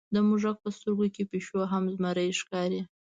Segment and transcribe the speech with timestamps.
[0.13, 2.81] د موږک په سترګو کې پیشو هم زمری ښکاري.